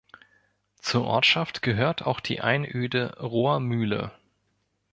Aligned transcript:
Zur 0.79 1.05
Ortschaft 1.05 1.61
gehört 1.61 2.07
auch 2.07 2.21
die 2.21 2.41
Einöde 2.41 3.19
"Rohrmühle". 3.21 4.11